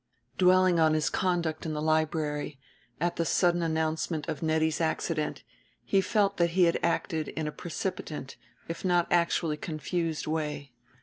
[0.39, 2.57] Dwelling on his conduct in the library,
[2.99, 5.43] at the sudden announcement of Nettie's accident,
[5.85, 8.35] he felt that he had acted in a precipitant
[8.67, 10.71] if not actually confused way.